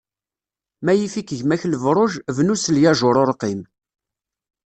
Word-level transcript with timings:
Ma 0.83 0.93
yif-ik 0.95 1.29
gma-k 1.39 1.63
lebṛuj, 1.67 2.13
bnu 2.35 2.55
s 2.63 2.65
lyajuṛ 2.75 3.15
urqim. 3.23 3.61